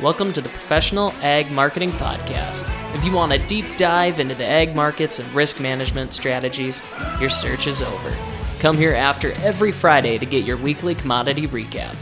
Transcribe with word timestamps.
Welcome 0.00 0.32
to 0.34 0.40
the 0.40 0.48
Professional 0.50 1.10
Ag 1.22 1.50
Marketing 1.50 1.90
Podcast. 1.90 2.72
If 2.94 3.04
you 3.04 3.10
want 3.10 3.32
a 3.32 3.44
deep 3.48 3.76
dive 3.76 4.20
into 4.20 4.36
the 4.36 4.46
ag 4.46 4.76
markets 4.76 5.18
and 5.18 5.28
risk 5.34 5.58
management 5.58 6.12
strategies, 6.12 6.84
your 7.18 7.28
search 7.28 7.66
is 7.66 7.82
over. 7.82 8.16
Come 8.60 8.76
here 8.76 8.94
after 8.94 9.32
every 9.42 9.72
Friday 9.72 10.16
to 10.16 10.24
get 10.24 10.44
your 10.44 10.56
weekly 10.56 10.94
commodity 10.94 11.48
recap. 11.48 11.96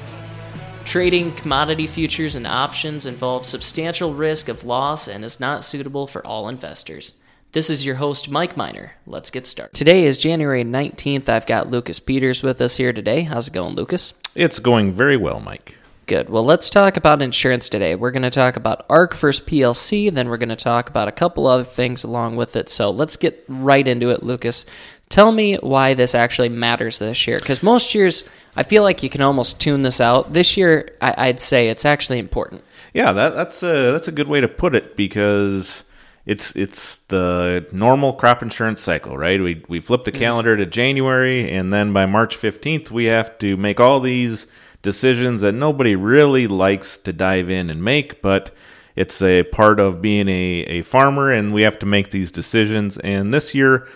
Trading 0.84 1.34
commodity 1.36 1.86
futures 1.86 2.34
and 2.34 2.46
options 2.46 3.06
involves 3.06 3.48
substantial 3.48 4.12
risk 4.12 4.50
of 4.50 4.62
loss 4.62 5.08
and 5.08 5.24
is 5.24 5.40
not 5.40 5.64
suitable 5.64 6.06
for 6.06 6.24
all 6.26 6.50
investors. 6.50 7.14
This 7.52 7.70
is 7.70 7.86
your 7.86 7.94
host, 7.94 8.30
Mike 8.30 8.58
Miner. 8.58 8.92
Let's 9.06 9.30
get 9.30 9.46
started. 9.46 9.72
Today 9.72 10.04
is 10.04 10.18
January 10.18 10.64
19th. 10.64 11.30
I've 11.30 11.46
got 11.46 11.70
Lucas 11.70 11.98
Peters 11.98 12.42
with 12.42 12.60
us 12.60 12.76
here 12.76 12.92
today. 12.92 13.22
How's 13.22 13.48
it 13.48 13.54
going, 13.54 13.74
Lucas? 13.74 14.12
It's 14.34 14.58
going 14.58 14.92
very 14.92 15.16
well, 15.16 15.40
Mike. 15.40 15.78
Good. 16.06 16.30
Well, 16.30 16.44
let's 16.44 16.70
talk 16.70 16.96
about 16.96 17.20
insurance 17.20 17.68
today. 17.68 17.96
We're 17.96 18.12
going 18.12 18.22
to 18.22 18.30
talk 18.30 18.54
about 18.54 18.86
ARC 18.88 19.12
versus 19.14 19.44
PLC, 19.44 20.12
then 20.12 20.28
we're 20.28 20.36
going 20.36 20.50
to 20.50 20.56
talk 20.56 20.88
about 20.88 21.08
a 21.08 21.12
couple 21.12 21.48
other 21.48 21.64
things 21.64 22.04
along 22.04 22.36
with 22.36 22.54
it. 22.54 22.68
So 22.68 22.90
let's 22.90 23.16
get 23.16 23.44
right 23.48 23.86
into 23.86 24.10
it, 24.10 24.22
Lucas. 24.22 24.64
Tell 25.08 25.32
me 25.32 25.56
why 25.56 25.94
this 25.94 26.14
actually 26.14 26.48
matters 26.48 27.00
this 27.00 27.26
year. 27.26 27.38
Because 27.38 27.60
most 27.60 27.92
years, 27.92 28.22
I 28.54 28.62
feel 28.62 28.84
like 28.84 29.02
you 29.02 29.10
can 29.10 29.20
almost 29.20 29.60
tune 29.60 29.82
this 29.82 30.00
out. 30.00 30.32
This 30.32 30.56
year, 30.56 30.90
I- 31.00 31.26
would 31.26 31.40
say 31.40 31.68
it's 31.68 31.84
actually 31.84 32.20
important. 32.20 32.62
Yeah, 32.94 33.10
that, 33.10 33.34
that's 33.34 33.62
a 33.64 33.90
that's 33.90 34.08
a 34.08 34.12
good 34.12 34.28
way 34.28 34.40
to 34.40 34.48
put 34.48 34.76
it 34.76 34.96
because 34.96 35.82
it's 36.24 36.54
it's 36.56 36.98
the 37.08 37.66
normal 37.72 38.12
crop 38.12 38.42
insurance 38.42 38.80
cycle, 38.80 39.18
right? 39.18 39.40
We 39.40 39.64
we 39.68 39.80
flip 39.80 40.04
the 40.04 40.12
mm-hmm. 40.12 40.20
calendar 40.20 40.56
to 40.56 40.66
January, 40.66 41.50
and 41.50 41.72
then 41.72 41.92
by 41.92 42.06
March 42.06 42.36
fifteenth, 42.36 42.90
we 42.90 43.04
have 43.06 43.36
to 43.38 43.56
make 43.56 43.80
all 43.80 44.00
these 44.00 44.46
decisions 44.86 45.40
that 45.40 45.52
nobody 45.52 45.96
really 45.96 46.46
likes 46.46 46.96
to 46.98 47.12
dive 47.12 47.50
in 47.50 47.68
and 47.68 47.82
make, 47.82 48.22
but 48.22 48.52
it's 48.94 49.20
a 49.20 49.42
part 49.42 49.80
of 49.80 50.00
being 50.00 50.28
a, 50.28 50.64
a 50.68 50.82
farmer 50.82 51.32
and 51.32 51.52
we 51.52 51.62
have 51.62 51.78
to 51.80 51.86
make 51.86 52.12
these 52.12 52.30
decisions. 52.30 52.96
And 52.98 53.34
this 53.34 53.52
year, 53.52 53.88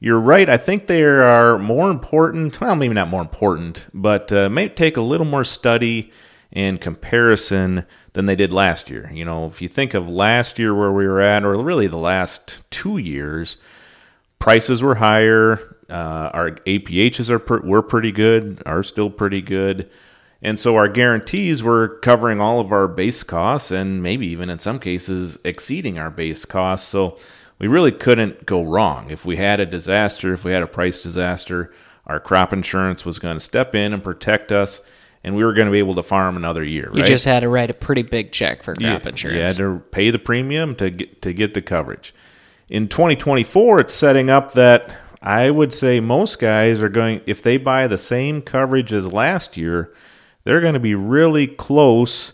you're 0.00 0.20
right. 0.20 0.48
I 0.50 0.56
think 0.56 0.88
they 0.88 1.04
are 1.04 1.56
more 1.56 1.88
important. 1.88 2.60
Well, 2.60 2.74
maybe 2.74 2.94
not 2.94 3.08
more 3.08 3.22
important, 3.22 3.86
but 3.94 4.32
uh, 4.32 4.50
may 4.50 4.68
take 4.68 4.96
a 4.96 5.02
little 5.02 5.24
more 5.24 5.44
study 5.44 6.10
and 6.52 6.80
comparison 6.80 7.86
than 8.14 8.26
they 8.26 8.36
did 8.36 8.52
last 8.52 8.90
year. 8.90 9.08
You 9.14 9.24
know, 9.24 9.46
if 9.46 9.62
you 9.62 9.68
think 9.68 9.94
of 9.94 10.08
last 10.08 10.58
year 10.58 10.74
where 10.74 10.92
we 10.92 11.06
were 11.06 11.20
at, 11.20 11.44
or 11.44 11.56
really 11.62 11.86
the 11.86 11.96
last 11.96 12.58
two 12.70 12.98
years, 12.98 13.56
prices 14.40 14.82
were 14.82 14.96
higher. 14.96 15.76
Uh, 15.88 16.30
our 16.34 16.50
APHs 16.66 17.30
are 17.30 17.38
per, 17.38 17.60
were 17.60 17.82
pretty 17.82 18.10
good, 18.10 18.62
are 18.66 18.82
still 18.82 19.10
pretty 19.10 19.40
good. 19.40 19.88
And 20.44 20.60
so 20.60 20.76
our 20.76 20.88
guarantees 20.88 21.62
were 21.62 21.98
covering 22.00 22.40
all 22.40 22.60
of 22.60 22.70
our 22.70 22.86
base 22.86 23.22
costs 23.22 23.70
and 23.70 24.02
maybe 24.02 24.26
even 24.26 24.50
in 24.50 24.58
some 24.58 24.78
cases 24.78 25.38
exceeding 25.42 25.98
our 25.98 26.10
base 26.10 26.44
costs. 26.44 26.86
So 26.86 27.18
we 27.58 27.66
really 27.66 27.92
couldn't 27.92 28.44
go 28.44 28.62
wrong. 28.62 29.10
If 29.10 29.24
we 29.24 29.36
had 29.36 29.58
a 29.58 29.66
disaster, 29.66 30.34
if 30.34 30.44
we 30.44 30.52
had 30.52 30.62
a 30.62 30.66
price 30.66 31.02
disaster, 31.02 31.72
our 32.06 32.20
crop 32.20 32.52
insurance 32.52 33.06
was 33.06 33.18
going 33.18 33.36
to 33.36 33.40
step 33.40 33.74
in 33.74 33.94
and 33.94 34.04
protect 34.04 34.52
us 34.52 34.82
and 35.24 35.34
we 35.34 35.42
were 35.42 35.54
going 35.54 35.66
to 35.66 35.72
be 35.72 35.78
able 35.78 35.94
to 35.94 36.02
farm 36.02 36.36
another 36.36 36.62
year. 36.62 36.90
You 36.92 37.02
just 37.02 37.24
had 37.24 37.40
to 37.40 37.48
write 37.48 37.70
a 37.70 37.74
pretty 37.74 38.02
big 38.02 38.30
check 38.30 38.62
for 38.62 38.74
crop 38.74 39.06
insurance. 39.06 39.56
You 39.58 39.64
had 39.64 39.78
to 39.78 39.82
pay 39.90 40.10
the 40.10 40.18
premium 40.18 40.74
to 40.76 40.90
get, 40.90 41.22
to 41.22 41.32
get 41.32 41.54
the 41.54 41.62
coverage. 41.62 42.14
In 42.68 42.88
2024, 42.88 43.80
it's 43.80 43.94
setting 43.94 44.28
up 44.28 44.52
that 44.52 44.90
I 45.22 45.50
would 45.50 45.72
say 45.72 46.00
most 46.00 46.38
guys 46.38 46.82
are 46.82 46.90
going 46.90 47.22
if 47.24 47.42
they 47.42 47.56
buy 47.56 47.86
the 47.86 47.96
same 47.96 48.42
coverage 48.42 48.92
as 48.92 49.10
last 49.10 49.56
year, 49.56 49.94
they're 50.44 50.60
going 50.60 50.74
to 50.74 50.80
be 50.80 50.94
really 50.94 51.46
close 51.46 52.32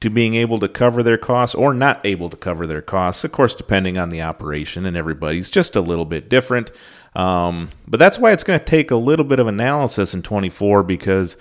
to 0.00 0.10
being 0.10 0.34
able 0.34 0.58
to 0.58 0.68
cover 0.68 1.02
their 1.02 1.16
costs 1.16 1.54
or 1.54 1.72
not 1.72 2.04
able 2.04 2.28
to 2.28 2.36
cover 2.36 2.66
their 2.66 2.82
costs. 2.82 3.24
Of 3.24 3.32
course, 3.32 3.54
depending 3.54 3.96
on 3.96 4.10
the 4.10 4.20
operation, 4.20 4.84
and 4.84 4.96
everybody's 4.96 5.48
just 5.48 5.76
a 5.76 5.80
little 5.80 6.04
bit 6.04 6.28
different. 6.28 6.70
Um, 7.16 7.70
but 7.86 7.98
that's 7.98 8.18
why 8.18 8.32
it's 8.32 8.44
going 8.44 8.58
to 8.58 8.64
take 8.64 8.90
a 8.90 8.96
little 8.96 9.24
bit 9.24 9.38
of 9.38 9.46
analysis 9.46 10.12
in 10.14 10.22
24 10.22 10.82
because 10.82 11.36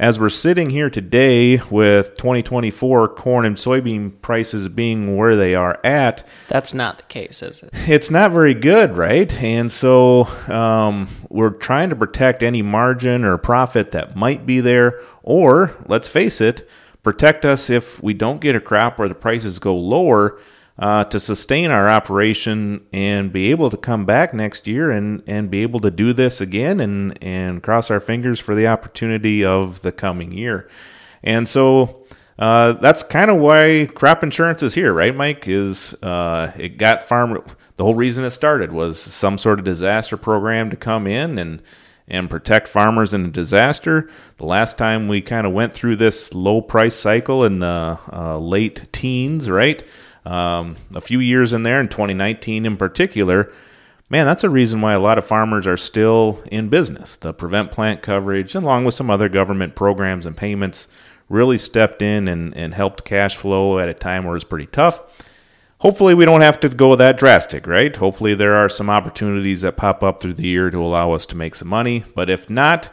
as 0.00 0.18
we're 0.18 0.30
sitting 0.30 0.70
here 0.70 0.88
today 0.88 1.58
with 1.68 2.16
2024 2.16 3.06
corn 3.08 3.44
and 3.44 3.56
soybean 3.56 4.10
prices 4.22 4.66
being 4.66 5.14
where 5.14 5.36
they 5.36 5.54
are 5.54 5.78
at, 5.84 6.26
that's 6.48 6.72
not 6.72 6.96
the 6.96 7.02
case, 7.04 7.42
is 7.42 7.62
it? 7.62 7.68
It's 7.86 8.10
not 8.10 8.30
very 8.32 8.54
good, 8.54 8.96
right? 8.96 9.30
And 9.42 9.70
so 9.70 10.24
um, 10.48 11.08
we're 11.28 11.50
trying 11.50 11.90
to 11.90 11.96
protect 11.96 12.42
any 12.42 12.62
margin 12.62 13.26
or 13.26 13.36
profit 13.36 13.90
that 13.90 14.16
might 14.16 14.46
be 14.46 14.62
there, 14.62 14.98
or 15.22 15.76
let's 15.86 16.08
face 16.08 16.40
it, 16.40 16.66
protect 17.02 17.44
us 17.44 17.68
if 17.68 18.02
we 18.02 18.14
don't 18.14 18.40
get 18.40 18.56
a 18.56 18.60
crop 18.60 18.98
or 18.98 19.06
the 19.06 19.14
prices 19.14 19.58
go 19.58 19.76
lower 19.76 20.40
uh, 20.80 21.04
to 21.04 21.20
sustain 21.20 21.70
our 21.70 21.88
operation 21.90 22.86
and 22.90 23.30
be 23.32 23.50
able 23.50 23.68
to 23.68 23.76
come 23.76 24.06
back 24.06 24.32
next 24.32 24.66
year 24.66 24.90
and, 24.90 25.22
and 25.26 25.50
be 25.50 25.60
able 25.62 25.78
to 25.78 25.90
do 25.90 26.14
this 26.14 26.40
again 26.40 26.80
and, 26.80 27.22
and 27.22 27.62
cross 27.62 27.90
our 27.90 28.00
fingers 28.00 28.40
for 28.40 28.54
the 28.54 28.66
opportunity 28.66 29.44
of 29.44 29.82
the 29.82 29.92
coming 29.92 30.32
year. 30.32 30.68
And 31.22 31.46
so 31.46 32.06
uh, 32.38 32.72
that's 32.72 33.02
kind 33.02 33.30
of 33.30 33.36
why 33.36 33.90
crop 33.94 34.22
insurance 34.22 34.62
is 34.62 34.72
here, 34.72 34.94
right, 34.94 35.14
Mike? 35.14 35.46
Is 35.46 35.92
uh, 36.02 36.50
it 36.56 36.78
got 36.78 37.04
farm 37.04 37.38
the 37.76 37.84
whole 37.84 37.94
reason 37.94 38.24
it 38.24 38.30
started 38.30 38.72
was 38.72 39.00
some 39.00 39.36
sort 39.36 39.58
of 39.58 39.66
disaster 39.66 40.16
program 40.16 40.70
to 40.70 40.76
come 40.76 41.06
in 41.06 41.38
and 41.38 41.62
and 42.08 42.28
protect 42.28 42.66
farmers 42.66 43.14
in 43.14 43.24
a 43.24 43.30
disaster. 43.30 44.10
The 44.38 44.44
last 44.44 44.76
time 44.76 45.06
we 45.06 45.20
kind 45.20 45.46
of 45.46 45.52
went 45.52 45.72
through 45.72 45.96
this 45.96 46.34
low 46.34 46.60
price 46.60 46.96
cycle 46.96 47.44
in 47.44 47.60
the 47.60 47.98
uh, 48.12 48.36
late 48.38 48.88
teens, 48.92 49.48
right? 49.48 49.82
Um, 50.24 50.76
a 50.94 51.00
few 51.00 51.18
years 51.18 51.52
in 51.52 51.62
there, 51.62 51.80
in 51.80 51.88
2019 51.88 52.66
in 52.66 52.76
particular, 52.76 53.52
man, 54.08 54.26
that's 54.26 54.44
a 54.44 54.50
reason 54.50 54.80
why 54.80 54.92
a 54.92 55.00
lot 55.00 55.18
of 55.18 55.24
farmers 55.24 55.66
are 55.66 55.76
still 55.76 56.42
in 56.50 56.68
business. 56.68 57.16
The 57.16 57.32
prevent 57.32 57.70
plant 57.70 58.02
coverage, 58.02 58.54
along 58.54 58.84
with 58.84 58.94
some 58.94 59.10
other 59.10 59.28
government 59.28 59.74
programs 59.74 60.26
and 60.26 60.36
payments, 60.36 60.88
really 61.28 61.56
stepped 61.56 62.02
in 62.02 62.28
and, 62.28 62.54
and 62.56 62.74
helped 62.74 63.04
cash 63.04 63.36
flow 63.36 63.78
at 63.78 63.88
a 63.88 63.94
time 63.94 64.24
where 64.24 64.36
it's 64.36 64.44
pretty 64.44 64.66
tough. 64.66 65.00
Hopefully, 65.78 66.12
we 66.12 66.26
don't 66.26 66.42
have 66.42 66.60
to 66.60 66.68
go 66.68 66.94
that 66.96 67.16
drastic, 67.16 67.66
right? 67.66 67.96
Hopefully, 67.96 68.34
there 68.34 68.54
are 68.54 68.68
some 68.68 68.90
opportunities 68.90 69.62
that 69.62 69.78
pop 69.78 70.02
up 70.02 70.20
through 70.20 70.34
the 70.34 70.46
year 70.46 70.70
to 70.70 70.82
allow 70.82 71.12
us 71.12 71.24
to 71.26 71.36
make 71.36 71.54
some 71.54 71.68
money. 71.68 72.04
But 72.14 72.28
if 72.28 72.50
not, 72.50 72.90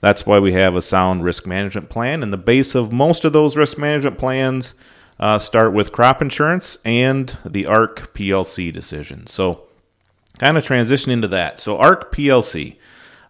that's 0.00 0.24
why 0.24 0.38
we 0.38 0.54
have 0.54 0.74
a 0.74 0.80
sound 0.80 1.22
risk 1.22 1.46
management 1.46 1.90
plan. 1.90 2.22
And 2.22 2.32
the 2.32 2.38
base 2.38 2.74
of 2.74 2.92
most 2.92 3.26
of 3.26 3.34
those 3.34 3.58
risk 3.58 3.76
management 3.76 4.16
plans 4.16 4.72
uh, 5.20 5.38
start 5.38 5.72
with 5.72 5.92
crop 5.92 6.20
insurance 6.20 6.78
and 6.84 7.36
the 7.44 7.66
ARC 7.66 8.12
PLC 8.14 8.72
decision. 8.72 9.26
So, 9.26 9.64
kind 10.38 10.56
of 10.56 10.64
transition 10.64 11.12
into 11.12 11.28
that. 11.28 11.60
So, 11.60 11.76
ARC 11.76 12.12
PLC, 12.12 12.76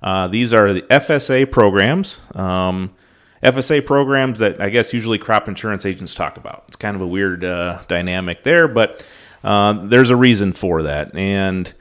uh, 0.03 0.29
these 0.29 0.55
are 0.55 0.73
the 0.73 0.83
FSA 0.83 1.51
programs. 1.51 2.19
Um, 2.35 2.95
FSA 3.43 3.85
programs 3.85 4.39
that 4.39 4.61
I 4.61 4.69
guess 4.69 4.93
usually 4.93 5.19
crop 5.19 5.49
insurance 5.49 5.85
agents 5.85 6.15
talk 6.15 6.37
about. 6.37 6.65
It's 6.69 6.77
kind 6.77 6.95
of 6.95 7.03
a 7.03 7.07
weird 7.07 7.43
uh, 7.43 7.81
dynamic 7.89 8.45
there, 8.45 8.69
but 8.69 9.05
uh, 9.43 9.73
there's 9.87 10.11
a 10.11 10.17
reason 10.17 10.53
for 10.53 10.83
that. 10.83 11.15
And 11.17 11.73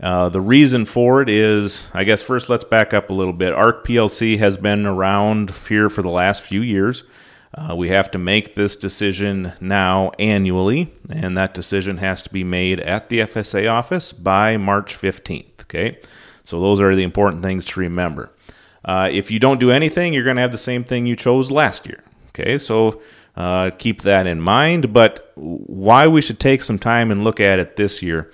uh, 0.00 0.28
the 0.28 0.40
reason 0.40 0.84
for 0.86 1.20
it 1.20 1.28
is, 1.28 1.84
I 1.92 2.04
guess, 2.04 2.22
first 2.22 2.48
let's 2.48 2.64
back 2.64 2.94
up 2.94 3.10
a 3.10 3.14
little 3.14 3.32
bit. 3.32 3.52
ARC 3.52 3.84
PLC 3.84 4.38
has 4.38 4.56
been 4.56 4.86
around 4.86 5.50
here 5.68 5.90
for 5.90 6.02
the 6.02 6.08
last 6.08 6.42
few 6.42 6.62
years. 6.62 7.02
Uh, 7.58 7.74
we 7.74 7.88
have 7.88 8.10
to 8.10 8.18
make 8.18 8.54
this 8.54 8.76
decision 8.76 9.52
now 9.60 10.12
annually, 10.18 10.92
and 11.10 11.36
that 11.36 11.54
decision 11.54 11.96
has 11.96 12.22
to 12.22 12.30
be 12.30 12.44
made 12.44 12.78
at 12.80 13.08
the 13.08 13.20
FSA 13.20 13.70
office 13.70 14.12
by 14.12 14.56
March 14.56 14.94
15th. 14.94 15.62
Okay, 15.62 15.98
so 16.44 16.60
those 16.60 16.80
are 16.80 16.94
the 16.94 17.02
important 17.02 17.42
things 17.42 17.64
to 17.64 17.80
remember. 17.80 18.32
Uh, 18.84 19.08
if 19.10 19.30
you 19.30 19.38
don't 19.40 19.58
do 19.58 19.70
anything, 19.70 20.12
you're 20.12 20.24
going 20.24 20.36
to 20.36 20.42
have 20.42 20.52
the 20.52 20.58
same 20.58 20.84
thing 20.84 21.04
you 21.04 21.16
chose 21.16 21.50
last 21.50 21.86
year. 21.86 22.02
Okay, 22.28 22.58
so 22.58 23.02
uh, 23.36 23.70
keep 23.76 24.02
that 24.02 24.26
in 24.26 24.40
mind. 24.40 24.92
But 24.92 25.32
why 25.34 26.06
we 26.06 26.22
should 26.22 26.38
take 26.38 26.62
some 26.62 26.78
time 26.78 27.10
and 27.10 27.24
look 27.24 27.40
at 27.40 27.58
it 27.58 27.76
this 27.76 28.02
year. 28.02 28.30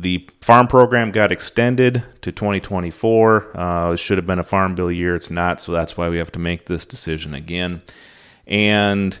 The 0.00 0.26
farm 0.40 0.66
program 0.66 1.10
got 1.10 1.30
extended 1.30 2.02
to 2.22 2.32
2024. 2.32 3.58
Uh, 3.58 3.92
it 3.92 3.98
should 3.98 4.16
have 4.16 4.26
been 4.26 4.38
a 4.38 4.44
farm 4.44 4.74
bill 4.74 4.90
year. 4.90 5.14
It's 5.14 5.30
not, 5.30 5.60
so 5.60 5.72
that's 5.72 5.94
why 5.94 6.08
we 6.08 6.16
have 6.16 6.32
to 6.32 6.38
make 6.38 6.66
this 6.66 6.86
decision 6.86 7.34
again. 7.34 7.82
And 8.46 9.18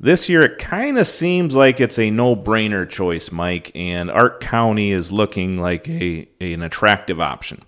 this 0.00 0.30
year, 0.30 0.40
it 0.40 0.58
kind 0.58 0.96
of 0.96 1.06
seems 1.06 1.54
like 1.54 1.80
it's 1.80 1.98
a 1.98 2.10
no-brainer 2.10 2.88
choice, 2.88 3.30
Mike. 3.30 3.72
And 3.74 4.10
Arc 4.10 4.40
County 4.40 4.92
is 4.92 5.12
looking 5.12 5.58
like 5.58 5.86
a, 5.86 6.26
a 6.40 6.54
an 6.54 6.62
attractive 6.62 7.20
option. 7.20 7.62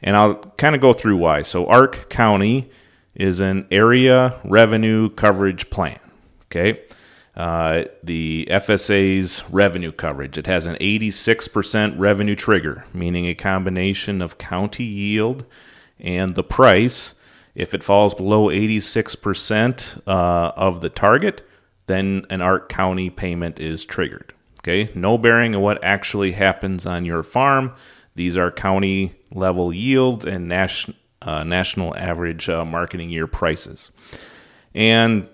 And 0.00 0.14
I'll 0.14 0.36
kind 0.56 0.76
of 0.76 0.80
go 0.80 0.92
through 0.92 1.16
why. 1.16 1.42
So 1.42 1.66
Arc 1.66 2.08
County 2.08 2.70
is 3.16 3.40
an 3.40 3.66
area 3.72 4.40
revenue 4.44 5.08
coverage 5.10 5.70
plan. 5.70 5.98
Okay. 6.44 6.82
Uh, 7.36 7.84
the 8.02 8.48
FSA's 8.50 9.42
revenue 9.50 9.92
coverage. 9.92 10.38
It 10.38 10.46
has 10.46 10.64
an 10.64 10.76
86% 10.76 11.94
revenue 11.98 12.34
trigger, 12.34 12.84
meaning 12.94 13.26
a 13.26 13.34
combination 13.34 14.22
of 14.22 14.38
county 14.38 14.84
yield 14.84 15.44
and 16.00 16.34
the 16.34 16.42
price. 16.42 17.12
If 17.54 17.74
it 17.74 17.82
falls 17.84 18.14
below 18.14 18.48
86% 18.48 20.00
uh, 20.06 20.52
of 20.56 20.80
the 20.80 20.88
target, 20.88 21.46
then 21.86 22.24
an 22.30 22.40
ARC 22.40 22.70
County 22.70 23.10
payment 23.10 23.60
is 23.60 23.84
triggered. 23.84 24.32
Okay, 24.60 24.90
no 24.94 25.16
bearing 25.16 25.54
on 25.54 25.60
what 25.60 25.82
actually 25.84 26.32
happens 26.32 26.86
on 26.86 27.04
your 27.04 27.22
farm. 27.22 27.72
These 28.14 28.36
are 28.36 28.50
county 28.50 29.14
level 29.30 29.72
yields 29.72 30.24
and 30.24 30.48
nas- 30.48 30.90
uh, 31.22 31.44
national 31.44 31.96
average 31.96 32.48
uh, 32.48 32.64
marketing 32.64 33.10
year 33.10 33.26
prices. 33.26 33.90
And 34.74 35.28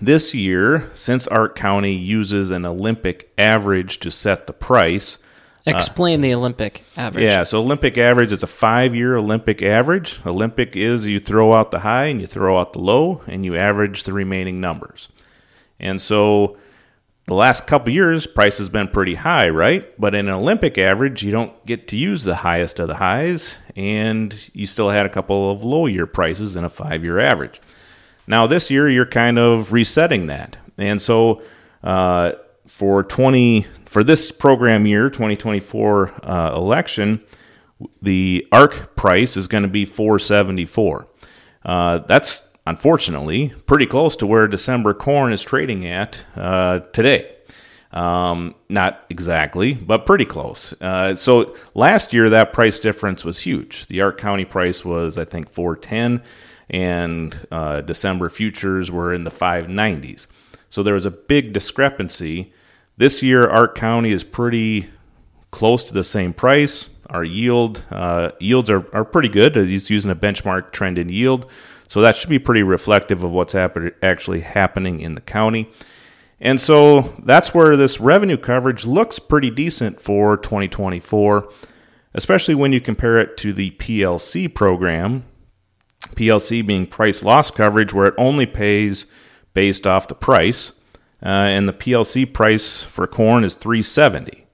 this 0.00 0.34
year, 0.34 0.90
since 0.94 1.26
ARC 1.26 1.56
County 1.56 1.94
uses 1.94 2.50
an 2.50 2.64
Olympic 2.64 3.32
average 3.36 3.98
to 4.00 4.10
set 4.10 4.46
the 4.46 4.52
price, 4.52 5.18
uh, 5.66 5.72
Explain 5.72 6.22
the 6.22 6.32
Olympic 6.32 6.84
average. 6.96 7.24
yeah, 7.24 7.44
so 7.44 7.60
Olympic 7.60 7.98
average 7.98 8.32
is 8.32 8.42
a 8.42 8.46
five 8.46 8.94
year 8.94 9.16
Olympic 9.16 9.60
average. 9.62 10.18
Olympic 10.24 10.74
is 10.74 11.06
you 11.06 11.20
throw 11.20 11.52
out 11.52 11.70
the 11.70 11.80
high 11.80 12.06
and 12.06 12.20
you 12.20 12.26
throw 12.26 12.58
out 12.58 12.72
the 12.72 12.78
low 12.78 13.20
and 13.26 13.44
you 13.44 13.56
average 13.56 14.04
the 14.04 14.12
remaining 14.14 14.58
numbers. 14.58 15.08
And 15.78 16.00
so 16.00 16.56
the 17.26 17.34
last 17.34 17.66
couple 17.66 17.92
years, 17.92 18.26
price 18.26 18.56
has 18.56 18.70
been 18.70 18.88
pretty 18.88 19.16
high, 19.16 19.50
right? 19.50 19.88
But 20.00 20.14
in 20.14 20.28
an 20.28 20.34
Olympic 20.34 20.78
average, 20.78 21.22
you 21.22 21.30
don't 21.30 21.64
get 21.66 21.86
to 21.88 21.96
use 21.96 22.24
the 22.24 22.36
highest 22.36 22.80
of 22.80 22.88
the 22.88 22.96
highs, 22.96 23.58
and 23.76 24.50
you 24.54 24.66
still 24.66 24.90
had 24.90 25.04
a 25.06 25.10
couple 25.10 25.50
of 25.50 25.62
low 25.62 25.86
year 25.86 26.06
prices 26.06 26.56
in 26.56 26.64
a 26.64 26.70
five 26.70 27.04
year 27.04 27.20
average. 27.20 27.60
Now, 28.30 28.46
this 28.46 28.70
year, 28.70 28.88
you're 28.88 29.04
kind 29.04 29.38
of 29.38 29.72
resetting 29.72 30.28
that. 30.28 30.56
And 30.78 31.02
so 31.02 31.42
uh, 31.82 32.32
for 32.66 33.02
20 33.02 33.66
for 33.84 34.04
this 34.04 34.30
program 34.30 34.86
year 34.86 35.10
2024 35.10 36.24
uh, 36.24 36.54
election 36.54 37.22
the 38.00 38.46
arc 38.52 38.94
price 38.94 39.36
is 39.36 39.48
going 39.48 39.64
to 39.64 39.68
be 39.68 39.84
474 39.84 41.08
uh, 41.64 41.98
that's 41.98 42.42
unfortunately 42.66 43.52
pretty 43.66 43.86
close 43.86 44.14
to 44.16 44.26
where 44.26 44.46
december 44.46 44.94
corn 44.94 45.32
is 45.32 45.42
trading 45.42 45.84
at 45.84 46.24
uh, 46.36 46.80
today. 46.92 47.34
Um, 47.92 48.54
not 48.68 49.04
exactly 49.10 49.74
but 49.74 50.06
pretty 50.06 50.24
close. 50.24 50.72
Uh, 50.80 51.16
so 51.16 51.56
last 51.74 52.12
year 52.12 52.30
that 52.30 52.52
price 52.52 52.78
difference 52.78 53.24
was 53.24 53.40
huge. 53.40 53.88
The 53.88 54.00
arc 54.00 54.16
county 54.16 54.44
price 54.44 54.84
was 54.84 55.18
i 55.18 55.24
think 55.24 55.50
410 55.50 56.22
and 56.70 57.46
uh, 57.50 57.80
december 57.82 58.28
futures 58.28 58.90
were 58.90 59.12
in 59.12 59.24
the 59.24 59.30
590s 59.30 60.26
so 60.68 60.82
there 60.82 60.94
was 60.94 61.06
a 61.06 61.10
big 61.10 61.52
discrepancy 61.52 62.52
this 63.00 63.22
year, 63.22 63.48
Arc 63.48 63.76
County 63.76 64.12
is 64.12 64.24
pretty 64.24 64.90
close 65.50 65.84
to 65.84 65.94
the 65.94 66.04
same 66.04 66.34
price. 66.34 66.90
Our 67.08 67.24
yield 67.24 67.82
uh, 67.90 68.32
yields 68.38 68.68
are, 68.68 68.94
are 68.94 69.06
pretty 69.06 69.30
good. 69.30 69.56
It's 69.56 69.88
using 69.88 70.10
a 70.10 70.14
benchmark 70.14 70.70
trend 70.70 70.98
in 70.98 71.08
yield, 71.08 71.50
so 71.88 72.02
that 72.02 72.14
should 72.14 72.28
be 72.28 72.38
pretty 72.38 72.62
reflective 72.62 73.24
of 73.24 73.30
what's 73.30 73.54
happen- 73.54 73.92
actually 74.02 74.40
happening 74.40 75.00
in 75.00 75.14
the 75.14 75.22
county. 75.22 75.70
And 76.42 76.60
so 76.60 77.14
that's 77.24 77.54
where 77.54 77.74
this 77.74 78.00
revenue 78.00 78.36
coverage 78.36 78.84
looks 78.84 79.18
pretty 79.18 79.48
decent 79.48 80.02
for 80.02 80.36
2024, 80.36 81.50
especially 82.12 82.54
when 82.54 82.74
you 82.74 82.82
compare 82.82 83.18
it 83.18 83.38
to 83.38 83.54
the 83.54 83.70
PLC 83.70 84.54
program. 84.54 85.24
PLC 86.00 86.66
being 86.66 86.86
price 86.86 87.22
loss 87.22 87.50
coverage, 87.50 87.92
where 87.92 88.06
it 88.06 88.14
only 88.18 88.46
pays 88.46 89.06
based 89.54 89.86
off 89.86 90.08
the 90.08 90.14
price 90.14 90.72
uh, 91.22 91.28
and 91.28 91.68
the 91.68 91.72
PLC 91.72 92.30
price 92.30 92.82
for 92.82 93.06
corn 93.06 93.44
is 93.44 93.54
370. 93.54 94.46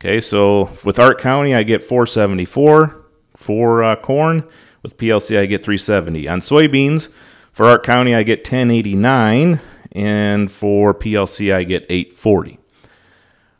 Okay, 0.00 0.20
so 0.20 0.72
with 0.84 0.98
Arc 0.98 1.20
County, 1.20 1.54
I 1.54 1.62
get 1.62 1.84
474 1.84 3.04
for 3.36 3.82
uh, 3.82 3.96
corn. 3.96 4.44
With 4.82 4.96
PLC, 4.96 5.38
I 5.38 5.44
get 5.44 5.62
370. 5.62 6.26
On 6.26 6.40
soybeans, 6.40 7.10
for 7.52 7.66
Arc 7.66 7.84
County, 7.84 8.14
I 8.14 8.22
get 8.22 8.38
1089, 8.38 9.60
and 9.92 10.50
for 10.50 10.94
PLC, 10.94 11.54
I 11.54 11.64
get 11.64 11.84
840. 11.90 12.58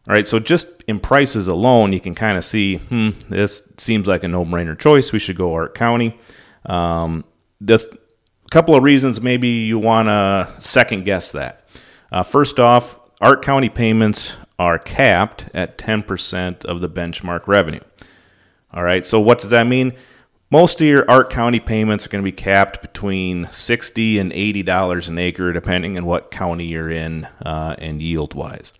All 0.08 0.14
right, 0.14 0.26
so 0.26 0.38
just 0.38 0.82
in 0.88 0.98
prices 0.98 1.46
alone, 1.46 1.92
you 1.92 2.00
can 2.00 2.14
kind 2.14 2.38
of 2.38 2.44
see, 2.44 2.78
hmm, 2.78 3.10
this 3.28 3.70
seems 3.76 4.08
like 4.08 4.24
a 4.24 4.28
no-brainer 4.28 4.78
choice. 4.78 5.12
We 5.12 5.18
should 5.18 5.36
go 5.36 5.52
Arc 5.52 5.74
County. 5.74 6.18
Um, 6.66 7.24
the 7.60 7.78
th- 7.78 7.98
couple 8.50 8.74
of 8.74 8.82
reasons 8.82 9.20
maybe 9.20 9.48
you 9.48 9.78
want 9.78 10.08
to 10.08 10.52
second 10.60 11.04
guess 11.04 11.32
that. 11.32 11.64
Uh, 12.10 12.22
first 12.22 12.58
off, 12.58 12.98
Arc 13.20 13.42
County 13.42 13.68
payments 13.68 14.34
are 14.58 14.78
capped 14.78 15.46
at 15.54 15.78
10% 15.78 16.64
of 16.64 16.80
the 16.80 16.88
benchmark 16.88 17.46
revenue. 17.46 17.80
All 18.72 18.82
right, 18.82 19.06
so 19.06 19.20
what 19.20 19.40
does 19.40 19.50
that 19.50 19.66
mean? 19.66 19.94
Most 20.50 20.80
of 20.80 20.86
your 20.86 21.08
Arc 21.08 21.30
County 21.30 21.60
payments 21.60 22.04
are 22.04 22.08
going 22.08 22.24
to 22.24 22.30
be 22.30 22.36
capped 22.36 22.82
between 22.82 23.48
60 23.52 24.18
and 24.18 24.32
$80 24.32 25.08
an 25.08 25.18
acre, 25.18 25.52
depending 25.52 25.96
on 25.96 26.04
what 26.04 26.30
county 26.30 26.66
you're 26.66 26.90
in 26.90 27.26
uh, 27.44 27.76
and 27.78 28.02
yield 28.02 28.34
wise. 28.34 28.72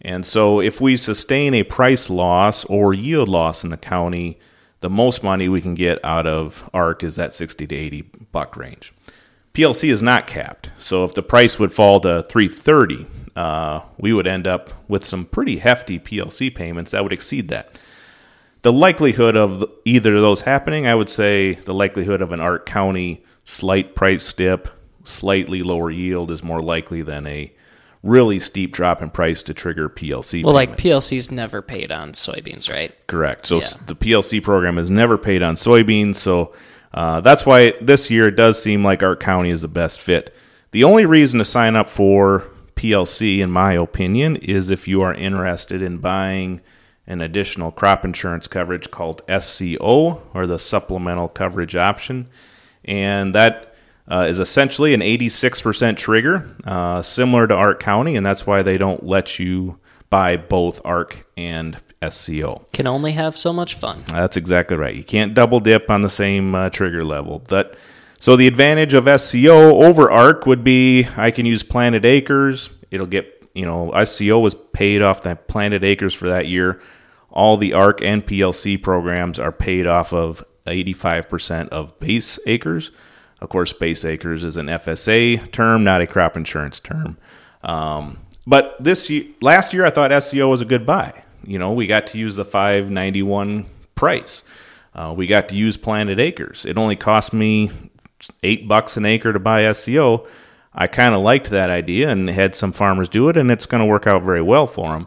And 0.00 0.24
so, 0.24 0.60
if 0.60 0.80
we 0.80 0.96
sustain 0.96 1.54
a 1.54 1.62
price 1.62 2.08
loss 2.10 2.64
or 2.64 2.94
yield 2.94 3.28
loss 3.28 3.64
in 3.64 3.70
the 3.70 3.76
county, 3.76 4.38
the 4.84 4.90
most 4.90 5.22
money 5.22 5.48
we 5.48 5.62
can 5.62 5.72
get 5.72 5.98
out 6.04 6.26
of 6.26 6.68
ARC 6.74 7.02
is 7.02 7.16
that 7.16 7.32
60 7.32 7.66
to 7.68 7.74
80 7.74 8.02
buck 8.32 8.54
range. 8.54 8.92
PLC 9.54 9.90
is 9.90 10.02
not 10.02 10.26
capped, 10.26 10.72
so 10.76 11.04
if 11.04 11.14
the 11.14 11.22
price 11.22 11.58
would 11.58 11.72
fall 11.72 12.00
to 12.00 12.22
330, 12.28 13.06
uh, 13.34 13.80
we 13.96 14.12
would 14.12 14.26
end 14.26 14.46
up 14.46 14.68
with 14.86 15.06
some 15.06 15.24
pretty 15.24 15.56
hefty 15.56 15.98
PLC 15.98 16.54
payments 16.54 16.90
that 16.90 17.02
would 17.02 17.14
exceed 17.14 17.48
that. 17.48 17.78
The 18.60 18.74
likelihood 18.74 19.38
of 19.38 19.64
either 19.86 20.16
of 20.16 20.20
those 20.20 20.42
happening, 20.42 20.86
I 20.86 20.94
would 20.94 21.08
say 21.08 21.54
the 21.54 21.72
likelihood 21.72 22.20
of 22.20 22.32
an 22.32 22.40
Arc 22.40 22.66
County 22.66 23.24
slight 23.42 23.94
price 23.94 24.30
dip, 24.34 24.68
slightly 25.02 25.62
lower 25.62 25.90
yield 25.90 26.30
is 26.30 26.44
more 26.44 26.60
likely 26.60 27.00
than 27.00 27.26
a 27.26 27.54
really 28.04 28.38
steep 28.38 28.72
drop 28.72 29.02
in 29.02 29.10
price 29.10 29.42
to 29.42 29.54
trigger 29.54 29.88
PLC. 29.88 30.44
Well, 30.44 30.54
payments. 30.54 30.84
like 30.84 30.92
PLC's 30.92 31.30
never 31.30 31.62
paid 31.62 31.90
on 31.90 32.12
soybeans, 32.12 32.70
right? 32.70 32.94
Correct. 33.06 33.46
So 33.46 33.56
Yeah. 33.56 33.68
the 33.86 33.96
PLC 33.96 34.40
program 34.40 34.78
is 34.78 34.90
never 34.90 35.16
paid 35.18 35.42
on 35.42 35.56
soybeans. 35.56 36.16
So 36.16 36.52
uh, 36.92 37.20
that's 37.20 37.44
why 37.46 37.72
this 37.80 38.10
year 38.10 38.28
it 38.28 38.36
does 38.36 38.62
seem 38.62 38.84
like 38.84 39.02
Arc 39.02 39.20
County 39.20 39.50
is 39.50 39.62
the 39.62 39.68
best 39.68 40.00
fit. 40.00 40.34
The 40.70 40.84
only 40.84 41.06
reason 41.06 41.38
to 41.38 41.44
sign 41.44 41.76
up 41.76 41.88
for 41.88 42.44
PLC, 42.76 43.38
in 43.38 43.50
my 43.50 43.72
opinion, 43.72 44.36
is 44.36 44.70
if 44.70 44.86
you 44.86 45.00
are 45.02 45.14
interested 45.14 45.80
in 45.82 45.98
buying 45.98 46.60
an 47.06 47.20
additional 47.20 47.70
crop 47.70 48.04
insurance 48.04 48.46
coverage 48.48 48.90
called 48.90 49.22
SCO 49.28 50.22
or 50.34 50.46
the 50.46 50.58
supplemental 50.58 51.28
coverage 51.28 51.76
option. 51.76 52.28
And 52.84 53.34
that 53.34 53.73
uh, 54.10 54.26
is 54.28 54.38
essentially 54.38 54.94
an 54.94 55.00
86% 55.00 55.96
trigger, 55.96 56.54
uh, 56.64 57.02
similar 57.02 57.46
to 57.46 57.54
Arc 57.54 57.80
County, 57.80 58.16
and 58.16 58.24
that's 58.24 58.46
why 58.46 58.62
they 58.62 58.76
don't 58.76 59.04
let 59.04 59.38
you 59.38 59.78
buy 60.10 60.36
both 60.36 60.80
Arc 60.84 61.26
and 61.36 61.80
SCO. 62.08 62.66
Can 62.72 62.86
only 62.86 63.12
have 63.12 63.36
so 63.36 63.52
much 63.52 63.74
fun. 63.74 64.04
That's 64.08 64.36
exactly 64.36 64.76
right. 64.76 64.94
You 64.94 65.04
can't 65.04 65.34
double 65.34 65.60
dip 65.60 65.90
on 65.90 66.02
the 66.02 66.10
same 66.10 66.54
uh, 66.54 66.70
trigger 66.70 67.04
level. 67.04 67.40
That 67.48 67.74
so 68.18 68.36
the 68.36 68.46
advantage 68.46 68.94
of 68.94 69.08
SCO 69.20 69.82
over 69.82 70.10
ARC 70.10 70.46
would 70.46 70.64
be 70.64 71.06
I 71.16 71.30
can 71.30 71.46
use 71.46 71.62
planted 71.62 72.04
acres. 72.04 72.70
It'll 72.90 73.06
get 73.06 73.48
you 73.54 73.66
know 73.66 73.92
SCO 74.04 74.38
was 74.38 74.54
paid 74.54 75.02
off 75.02 75.22
that 75.22 75.48
planted 75.48 75.84
acres 75.84 76.14
for 76.14 76.28
that 76.28 76.46
year. 76.46 76.80
All 77.30 77.56
the 77.56 77.72
ARC 77.72 78.00
and 78.02 78.24
PLC 78.24 78.80
programs 78.80 79.38
are 79.38 79.50
paid 79.50 79.86
off 79.86 80.12
of 80.12 80.44
85% 80.66 81.68
of 81.70 81.98
base 81.98 82.38
acres. 82.46 82.92
Of 83.40 83.48
course, 83.48 83.72
base 83.72 84.04
acres 84.04 84.44
is 84.44 84.56
an 84.56 84.66
FSA 84.66 85.52
term, 85.52 85.84
not 85.84 86.00
a 86.00 86.06
crop 86.06 86.36
insurance 86.36 86.80
term. 86.80 87.18
Um, 87.62 88.18
but 88.46 88.76
this 88.78 89.10
year, 89.10 89.24
last 89.40 89.72
year, 89.72 89.84
I 89.84 89.90
thought 89.90 90.22
SCO 90.22 90.48
was 90.48 90.60
a 90.60 90.66
good 90.66 90.86
buy. 90.86 91.24
You 91.46 91.58
know, 91.58 91.72
we 91.72 91.86
got 91.86 92.06
to 92.08 92.18
use 92.18 92.36
the 92.36 92.44
591 92.44 93.66
price. 93.94 94.42
Uh, 94.94 95.12
we 95.16 95.26
got 95.26 95.48
to 95.48 95.56
use 95.56 95.76
planted 95.76 96.20
acres. 96.20 96.64
It 96.64 96.78
only 96.78 96.96
cost 96.96 97.32
me 97.32 97.70
eight 98.42 98.68
bucks 98.68 98.96
an 98.96 99.04
acre 99.04 99.32
to 99.32 99.38
buy 99.38 99.70
SCO. 99.72 100.26
I 100.72 100.86
kind 100.86 101.14
of 101.14 101.20
liked 101.20 101.50
that 101.50 101.70
idea 101.70 102.10
and 102.10 102.28
had 102.28 102.54
some 102.54 102.72
farmers 102.72 103.08
do 103.08 103.28
it, 103.28 103.36
and 103.36 103.50
it's 103.50 103.66
going 103.66 103.80
to 103.80 103.86
work 103.86 104.06
out 104.06 104.22
very 104.22 104.42
well 104.42 104.66
for 104.66 104.92
them. 104.92 105.06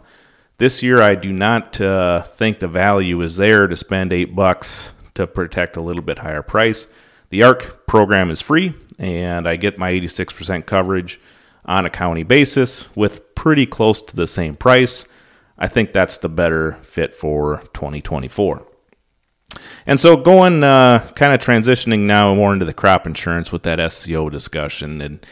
This 0.58 0.82
year, 0.82 1.02
I 1.02 1.16
do 1.16 1.32
not 1.32 1.80
uh, 1.80 2.24
think 2.24 2.60
the 2.60 2.68
value 2.68 3.22
is 3.22 3.36
there 3.38 3.68
to 3.68 3.76
spend 3.76 4.12
eight 4.12 4.36
bucks 4.36 4.92
to 5.14 5.28
protect 5.28 5.78
a 5.78 5.82
little 5.82 6.02
bit 6.02 6.20
higher 6.20 6.42
price. 6.42 6.88
The 7.30 7.44
ARC 7.44 7.86
program 7.88 8.30
is 8.30 8.42
free, 8.42 8.74
and 8.98 9.48
I 9.48 9.56
get 9.58 9.78
my 9.78 9.92
86% 9.92 10.66
coverage 10.66 11.20
on 11.66 11.86
a 11.86 11.90
county 11.90 12.24
basis 12.24 12.88
with 12.96 13.36
pretty 13.36 13.66
close 13.66 14.02
to 14.02 14.16
the 14.16 14.28
same 14.28 14.56
price. 14.56 15.06
I 15.58 15.68
think 15.68 15.92
that's 15.92 16.18
the 16.18 16.30
better 16.30 16.78
fit 16.84 17.14
for 17.14 17.62
2024. 17.74 18.66
And 19.86 20.00
so, 20.00 20.16
going 20.16 20.64
uh, 20.64 21.10
kind 21.16 21.34
of 21.34 21.40
transitioning 21.40 22.02
now 22.02 22.36
more 22.36 22.54
into 22.54 22.66
the 22.66 22.74
crop 22.74 23.08
insurance 23.08 23.52
with 23.52 23.64
that 23.64 23.92
SCO 23.92 24.30
discussion, 24.30 25.02
and 25.02 25.26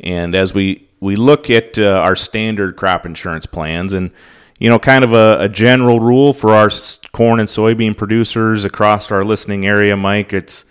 and 0.00 0.34
as 0.34 0.54
we 0.54 0.88
we 1.00 1.16
look 1.16 1.48
at 1.50 1.78
uh, 1.78 1.84
our 1.84 2.16
standard 2.16 2.76
crop 2.76 3.06
insurance 3.06 3.46
plans, 3.46 3.92
and 3.92 4.10
you 4.58 4.68
know, 4.68 4.78
kind 4.78 5.04
of 5.04 5.12
a, 5.12 5.38
a 5.40 5.48
general 5.48 6.00
rule 6.00 6.32
for 6.32 6.50
our 6.50 6.70
corn 7.12 7.38
and 7.40 7.48
soybean 7.48 7.96
producers 7.96 8.64
across 8.64 9.10
our 9.10 9.24
listening 9.24 9.66
area, 9.66 9.96
Mike, 9.96 10.32
it's 10.32 10.64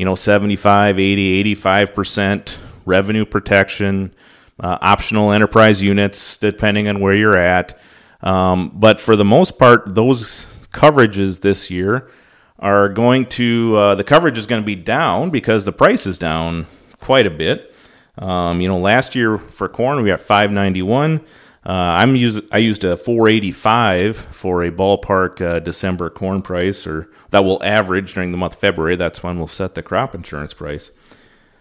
you 0.00 0.06
know 0.06 0.14
75, 0.14 0.98
80, 0.98 1.26
85 1.40 1.94
percent 1.94 2.58
revenue 2.86 3.26
protection, 3.26 4.14
uh, 4.58 4.78
optional 4.80 5.30
enterprise 5.30 5.82
units, 5.82 6.38
depending 6.38 6.88
on 6.88 7.00
where 7.00 7.12
you're 7.12 7.36
at. 7.36 7.78
Um, 8.22 8.72
but 8.74 8.98
for 8.98 9.14
the 9.14 9.26
most 9.26 9.58
part, 9.58 9.94
those 9.94 10.46
coverages 10.72 11.42
this 11.42 11.70
year 11.70 12.10
are 12.58 12.88
going 12.88 13.26
to, 13.26 13.76
uh, 13.76 13.94
the 13.94 14.02
coverage 14.02 14.38
is 14.38 14.46
going 14.46 14.62
to 14.62 14.66
be 14.66 14.74
down 14.74 15.28
because 15.28 15.66
the 15.66 15.72
price 15.72 16.06
is 16.06 16.16
down 16.16 16.66
quite 16.98 17.26
a 17.26 17.30
bit. 17.30 17.74
Um, 18.16 18.62
you 18.62 18.68
know, 18.68 18.78
last 18.78 19.14
year 19.14 19.36
for 19.36 19.68
corn, 19.68 20.02
we 20.02 20.08
got 20.08 20.20
591. 20.20 21.20
Uh, 21.64 21.72
I'm 21.72 22.16
use, 22.16 22.40
I 22.50 22.58
used 22.58 22.84
a 22.84 22.96
485 22.96 24.16
for 24.16 24.62
a 24.64 24.70
ballpark 24.70 25.40
uh, 25.42 25.58
December 25.58 26.08
corn 26.08 26.40
price, 26.40 26.86
or 26.86 27.10
that 27.30 27.44
will 27.44 27.62
average 27.62 28.14
during 28.14 28.30
the 28.30 28.38
month 28.38 28.54
of 28.54 28.60
February. 28.60 28.96
That's 28.96 29.22
when 29.22 29.36
we'll 29.38 29.46
set 29.48 29.74
the 29.74 29.82
crop 29.82 30.14
insurance 30.14 30.54
price. 30.54 30.90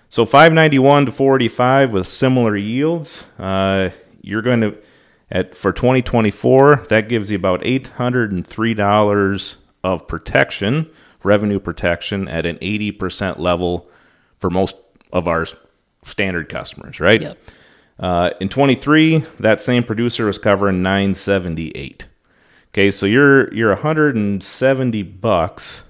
So 0.10 0.26
591 0.26 1.08
to 1.08 1.12
485 1.12 1.92
with 1.92 2.08
similar 2.08 2.56
yields. 2.56 3.26
Uh, 3.38 3.90
you're 4.22 4.42
going 4.42 4.62
to 4.62 4.78
at 5.32 5.56
for 5.56 5.72
2024 5.72 6.88
that 6.90 7.08
gives 7.08 7.30
you 7.30 7.36
about 7.36 7.62
$803 7.62 9.56
of 9.84 10.08
protection, 10.08 10.90
revenue 11.24 11.60
protection 11.60 12.28
at 12.28 12.46
an 12.46 12.58
80% 12.58 13.38
level 13.40 13.90
for 14.40 14.50
most 14.50 14.76
of 15.12 15.28
our 15.28 15.46
standard 16.04 16.50
customers, 16.50 17.00
right? 17.00 17.22
Yep. 17.22 17.38
Uh, 18.00 18.32
in 18.40 18.48
23, 18.50 19.26
that 19.40 19.60
same 19.60 19.84
producer 19.84 20.26
was 20.26 20.38
covering 20.38 20.82
978. 20.82 22.06
Okay, 22.70 22.92
so 22.92 23.06
you're 23.06 23.54
you're 23.54 23.74
170 23.74 25.04
bucks, 25.04 25.82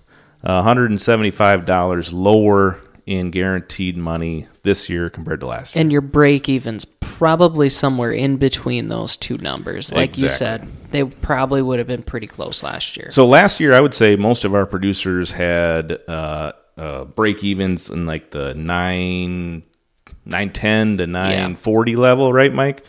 uh, 0.43 0.63
175 0.63 1.65
dollars 1.65 2.13
lower 2.13 2.79
in 3.05 3.31
guaranteed 3.31 3.97
money 3.97 4.47
this 4.63 4.87
year 4.87 5.09
compared 5.09 5.39
to 5.41 5.47
last 5.47 5.75
year. 5.75 5.81
And 5.81 5.91
your 5.91 6.01
break 6.01 6.47
even's 6.47 6.85
probably 6.85 7.67
somewhere 7.67 8.11
in 8.11 8.37
between 8.37 8.87
those 8.87 9.17
two 9.17 9.37
numbers. 9.39 9.91
Like 9.91 10.17
you 10.17 10.29
said, 10.29 10.67
they 10.91 11.03
probably 11.03 11.61
would 11.61 11.79
have 11.79 11.87
been 11.87 12.03
pretty 12.03 12.27
close 12.27 12.63
last 12.63 12.95
year. 12.95 13.11
So 13.11 13.25
last 13.27 13.59
year, 13.59 13.73
I 13.73 13.81
would 13.81 13.93
say 13.93 14.15
most 14.15 14.45
of 14.45 14.55
our 14.55 14.65
producers 14.65 15.31
had 15.31 15.99
uh, 16.07 16.53
uh, 16.77 17.05
break 17.05 17.43
evens 17.43 17.89
in 17.89 18.05
like 18.05 18.31
the 18.31 18.53
nine 18.53 19.63
nine 20.29 20.51
ten 20.51 20.97
to 20.97 21.07
nine 21.07 21.55
forty 21.55 21.95
level, 21.95 22.31
right, 22.31 22.53
Mike? 22.53 22.83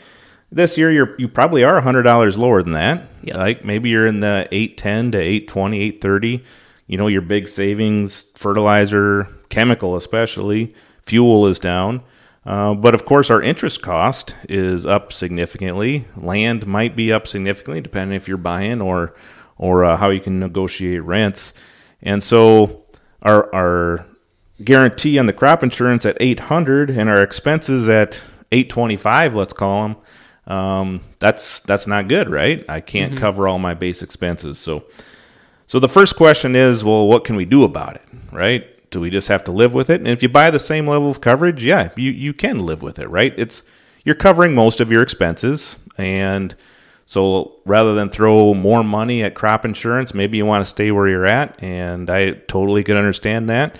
This 0.52 0.76
year, 0.76 0.90
you're 0.90 1.14
you 1.18 1.28
probably 1.28 1.64
are 1.64 1.80
hundred 1.80 2.02
dollars 2.02 2.36
lower 2.36 2.62
than 2.62 2.72
that. 2.72 3.08
Yep. 3.22 3.36
Like 3.36 3.64
maybe 3.64 3.90
you're 3.90 4.06
in 4.06 4.20
the 4.20 4.48
eight 4.52 4.76
ten 4.76 5.12
to 5.12 5.18
820, 5.18 5.80
830. 5.80 6.44
You 6.86 6.98
know, 6.98 7.06
your 7.06 7.22
big 7.22 7.48
savings, 7.48 8.26
fertilizer, 8.36 9.28
chemical, 9.48 9.94
especially 9.94 10.74
fuel 11.02 11.46
is 11.46 11.58
down. 11.58 12.02
Uh, 12.44 12.74
but 12.74 12.94
of 12.94 13.04
course, 13.04 13.30
our 13.30 13.42
interest 13.42 13.82
cost 13.82 14.34
is 14.48 14.86
up 14.86 15.12
significantly. 15.12 16.06
Land 16.16 16.66
might 16.66 16.96
be 16.96 17.12
up 17.12 17.26
significantly, 17.26 17.80
depending 17.80 18.16
if 18.16 18.26
you're 18.26 18.38
buying 18.38 18.80
or 18.80 19.14
or 19.58 19.84
uh, 19.84 19.96
how 19.98 20.08
you 20.08 20.20
can 20.20 20.40
negotiate 20.40 21.02
rents. 21.02 21.52
And 22.00 22.22
so, 22.22 22.84
our 23.22 23.54
our 23.54 24.06
guarantee 24.64 25.18
on 25.18 25.26
the 25.26 25.32
crop 25.32 25.62
insurance 25.62 26.04
at 26.04 26.16
800 26.20 26.90
and 26.90 27.08
our 27.08 27.22
expenses 27.22 27.88
at 27.88 28.24
825, 28.52 29.34
let's 29.34 29.52
call 29.52 29.82
them. 29.82 29.96
Um, 30.46 31.00
that's 31.18 31.60
that's 31.60 31.86
not 31.86 32.08
good, 32.08 32.28
right? 32.28 32.64
I 32.68 32.80
can't 32.80 33.16
cover 33.16 33.46
all 33.46 33.58
my 33.58 33.74
base 33.74 34.02
expenses. 34.02 34.58
So, 34.58 34.84
so 35.66 35.78
the 35.78 35.88
first 35.88 36.16
question 36.16 36.56
is, 36.56 36.82
well, 36.82 37.06
what 37.06 37.24
can 37.24 37.36
we 37.36 37.44
do 37.44 37.62
about 37.62 37.96
it, 37.96 38.02
right? 38.32 38.66
Do 38.90 39.00
we 39.00 39.10
just 39.10 39.28
have 39.28 39.44
to 39.44 39.52
live 39.52 39.72
with 39.72 39.88
it? 39.90 40.00
And 40.00 40.08
if 40.08 40.22
you 40.22 40.28
buy 40.28 40.50
the 40.50 40.58
same 40.58 40.88
level 40.88 41.08
of 41.08 41.20
coverage, 41.20 41.64
yeah, 41.64 41.90
you, 41.94 42.10
you 42.10 42.32
can 42.32 42.58
live 42.58 42.82
with 42.82 42.98
it, 42.98 43.08
right? 43.08 43.32
It's 43.36 43.62
you're 44.04 44.16
covering 44.16 44.54
most 44.54 44.80
of 44.80 44.90
your 44.90 45.02
expenses, 45.02 45.76
and 45.96 46.56
so 47.06 47.56
rather 47.64 47.94
than 47.94 48.08
throw 48.08 48.54
more 48.54 48.82
money 48.82 49.22
at 49.22 49.34
crop 49.34 49.64
insurance, 49.64 50.14
maybe 50.14 50.38
you 50.38 50.46
want 50.46 50.62
to 50.62 50.68
stay 50.68 50.90
where 50.90 51.06
you're 51.08 51.26
at, 51.26 51.62
and 51.62 52.10
I 52.10 52.32
totally 52.32 52.82
could 52.82 52.96
understand 52.96 53.48
that. 53.50 53.76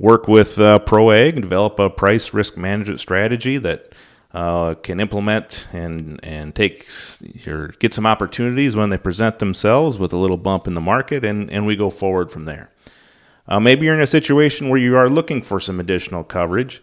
Work 0.00 0.26
with 0.26 0.58
uh, 0.58 0.78
ProAg 0.78 1.34
and 1.34 1.42
develop 1.42 1.78
a 1.78 1.90
price 1.90 2.32
risk 2.32 2.56
management 2.56 3.00
strategy 3.00 3.58
that 3.58 3.92
uh, 4.32 4.74
can 4.76 4.98
implement 4.98 5.68
and 5.74 6.18
and 6.22 6.54
take 6.54 6.88
your 7.44 7.68
get 7.68 7.92
some 7.92 8.06
opportunities 8.06 8.74
when 8.74 8.88
they 8.88 8.96
present 8.96 9.40
themselves 9.40 9.98
with 9.98 10.14
a 10.14 10.16
little 10.16 10.38
bump 10.38 10.66
in 10.66 10.72
the 10.72 10.80
market, 10.80 11.22
and 11.22 11.50
and 11.50 11.66
we 11.66 11.76
go 11.76 11.90
forward 11.90 12.32
from 12.32 12.46
there. 12.46 12.70
Uh, 13.46 13.60
maybe 13.60 13.84
you're 13.84 13.94
in 13.94 14.00
a 14.00 14.06
situation 14.06 14.70
where 14.70 14.80
you 14.80 14.96
are 14.96 15.10
looking 15.10 15.42
for 15.42 15.60
some 15.60 15.78
additional 15.78 16.24
coverage. 16.24 16.82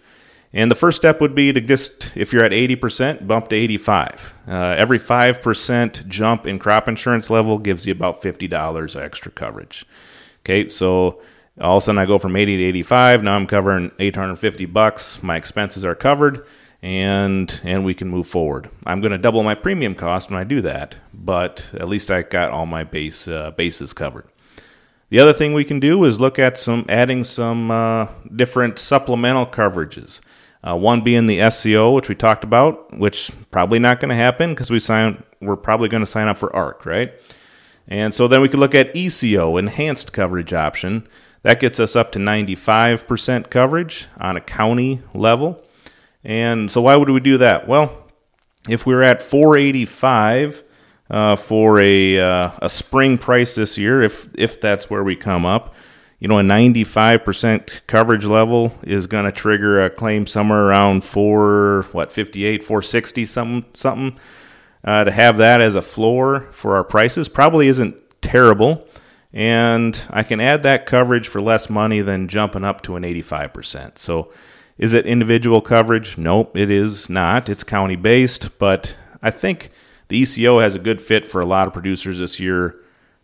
And 0.53 0.69
the 0.69 0.75
first 0.75 0.97
step 0.97 1.19
would 1.19 1.35
be 1.35 1.51
to 1.51 1.59
just, 1.59 2.11
if 2.15 2.31
you're 2.31 2.43
at 2.43 2.51
80%, 2.53 3.27
bump 3.27 3.49
to 3.49 3.55
85. 3.55 4.33
Uh, 4.47 4.53
every 4.77 4.97
5% 4.97 6.07
jump 6.07 6.47
in 6.47 6.57
crop 6.57 6.87
insurance 6.87 7.29
level 7.29 7.57
gives 7.57 7.85
you 7.85 7.91
about 7.91 8.21
$50 8.21 8.99
extra 8.99 9.31
coverage. 9.31 9.85
Okay, 10.43 10.69
so 10.69 11.21
all 11.59 11.77
of 11.77 11.83
a 11.83 11.85
sudden 11.85 11.99
I 11.99 12.05
go 12.05 12.17
from 12.17 12.35
80 12.35 12.57
to 12.57 12.63
85. 12.63 13.23
Now 13.23 13.35
I'm 13.35 13.47
covering 13.47 13.91
850 13.99 14.65
bucks. 14.67 15.23
My 15.23 15.35
expenses 15.35 15.83
are 15.83 15.95
covered, 15.95 16.45
and 16.81 17.59
and 17.63 17.83
we 17.83 17.93
can 17.93 18.09
move 18.09 18.27
forward. 18.27 18.69
I'm 18.85 19.01
going 19.01 19.11
to 19.11 19.17
double 19.17 19.43
my 19.43 19.55
premium 19.55 19.95
cost 19.95 20.29
when 20.29 20.39
I 20.39 20.43
do 20.43 20.61
that, 20.61 20.97
but 21.13 21.69
at 21.73 21.89
least 21.89 22.11
I 22.11 22.21
got 22.21 22.51
all 22.51 22.65
my 22.65 22.83
base 22.83 23.27
uh, 23.27 23.51
bases 23.51 23.93
covered. 23.93 24.27
The 25.09 25.19
other 25.19 25.33
thing 25.33 25.53
we 25.53 25.63
can 25.63 25.79
do 25.79 26.03
is 26.03 26.19
look 26.19 26.37
at 26.37 26.57
some 26.57 26.85
adding 26.89 27.23
some 27.23 27.71
uh, 27.71 28.07
different 28.35 28.77
supplemental 28.77 29.45
coverages. 29.45 30.21
Uh, 30.67 30.75
one 30.75 31.01
being 31.01 31.27
the 31.27 31.49
SCO, 31.49 31.91
which 31.93 32.09
we 32.09 32.15
talked 32.15 32.43
about, 32.43 32.97
which 32.97 33.31
probably 33.51 33.79
not 33.79 33.99
going 33.99 34.09
to 34.09 34.15
happen 34.15 34.49
because 34.49 34.69
we 34.69 34.79
sign 34.79 35.23
we're 35.39 35.55
probably 35.55 35.87
going 35.87 36.01
to 36.01 36.07
sign 36.07 36.27
up 36.27 36.37
for 36.37 36.53
ARC, 36.55 36.85
right? 36.85 37.13
And 37.87 38.13
so 38.13 38.27
then 38.27 38.41
we 38.41 38.49
could 38.49 38.59
look 38.59 38.75
at 38.75 38.93
ECO, 38.95 39.55
enhanced 39.55 40.11
coverage 40.11 40.51
option. 40.53 41.07
That 41.47 41.61
gets 41.61 41.79
us 41.79 41.95
up 41.95 42.11
to 42.11 42.19
95% 42.19 43.49
coverage 43.49 44.07
on 44.17 44.35
a 44.35 44.41
county 44.41 45.01
level. 45.13 45.63
And 46.21 46.69
so 46.69 46.81
why 46.81 46.97
would 46.97 47.09
we 47.09 47.21
do 47.21 47.37
that? 47.37 47.69
Well, 47.69 48.03
if 48.67 48.85
we're 48.85 49.01
at 49.01 49.23
485 49.23 50.63
uh, 51.09 51.37
for 51.37 51.79
a 51.79 52.19
uh, 52.19 52.51
a 52.61 52.67
spring 52.67 53.17
price 53.17 53.55
this 53.55 53.77
year, 53.77 54.01
if 54.01 54.27
if 54.37 54.59
that's 54.59 54.89
where 54.89 55.05
we 55.05 55.15
come 55.15 55.45
up, 55.45 55.73
you 56.19 56.27
know, 56.27 56.37
a 56.37 56.43
95% 56.43 57.87
coverage 57.87 58.25
level 58.25 58.73
is 58.83 59.07
going 59.07 59.23
to 59.23 59.31
trigger 59.31 59.81
a 59.81 59.89
claim 59.89 60.27
somewhere 60.27 60.65
around 60.65 61.05
four 61.05 61.83
what 61.93 62.11
58, 62.11 62.61
460 62.61 63.25
something 63.25 63.65
something. 63.73 64.19
Uh, 64.83 65.05
to 65.05 65.11
have 65.11 65.37
that 65.37 65.61
as 65.61 65.75
a 65.75 65.81
floor 65.81 66.49
for 66.51 66.75
our 66.75 66.83
prices 66.83 67.29
probably 67.29 67.69
isn't 67.69 67.95
terrible, 68.21 68.85
and 69.33 70.01
I 70.09 70.23
can 70.23 70.39
add 70.39 70.63
that 70.63 70.85
coverage 70.85 71.27
for 71.27 71.41
less 71.41 71.69
money 71.69 72.01
than 72.01 72.27
jumping 72.27 72.63
up 72.63 72.81
to 72.83 72.95
an 72.95 73.03
85%. 73.03 73.97
So. 73.97 74.31
Is 74.77 74.93
it 74.93 75.07
individual 75.07 75.59
coverage? 75.59 76.19
Nope, 76.19 76.55
it 76.55 76.69
is 76.69 77.09
not. 77.09 77.49
It's 77.49 77.63
county 77.63 77.95
based, 77.95 78.59
but 78.59 78.95
I 79.23 79.31
think 79.31 79.71
the 80.07 80.17
ECO 80.17 80.59
has 80.59 80.75
a 80.75 80.79
good 80.79 81.01
fit 81.01 81.27
for 81.27 81.41
a 81.41 81.45
lot 81.45 81.67
of 81.67 81.73
producers 81.73 82.19
this 82.19 82.39
year 82.39 82.75